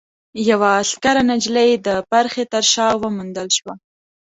يوه 0.49 0.69
عسکره 0.81 1.21
نجلۍ 1.31 1.71
د 1.85 1.87
پرښې 2.09 2.43
تر 2.53 2.63
شا 2.73 2.87
وموندل 3.01 3.47
شوه. 3.57 3.73